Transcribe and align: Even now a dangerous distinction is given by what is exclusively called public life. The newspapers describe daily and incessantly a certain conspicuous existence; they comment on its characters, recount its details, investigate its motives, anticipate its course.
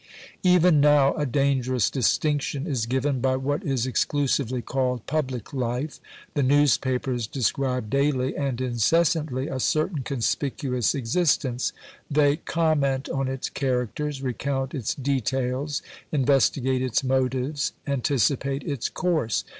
Even 0.41 0.79
now 0.81 1.13
a 1.13 1.27
dangerous 1.27 1.87
distinction 1.91 2.65
is 2.65 2.87
given 2.87 3.19
by 3.21 3.35
what 3.35 3.63
is 3.63 3.85
exclusively 3.85 4.59
called 4.59 5.05
public 5.05 5.53
life. 5.53 5.99
The 6.33 6.41
newspapers 6.41 7.27
describe 7.27 7.91
daily 7.91 8.35
and 8.35 8.59
incessantly 8.59 9.47
a 9.47 9.59
certain 9.59 10.01
conspicuous 10.01 10.95
existence; 10.95 11.71
they 12.09 12.37
comment 12.37 13.09
on 13.09 13.27
its 13.27 13.47
characters, 13.47 14.23
recount 14.23 14.73
its 14.73 14.95
details, 14.95 15.83
investigate 16.11 16.81
its 16.81 17.03
motives, 17.03 17.73
anticipate 17.85 18.63
its 18.63 18.89
course. 18.89 19.43